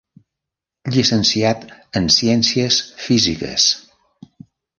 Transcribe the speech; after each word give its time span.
Llicenciat 0.95 1.67
en 2.01 2.09
ciències 2.15 2.81
físiques. 3.09 3.69